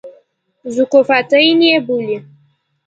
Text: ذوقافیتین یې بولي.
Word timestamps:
ذوقافیتین 0.75 1.59
یې 1.69 1.77
بولي. 1.87 2.17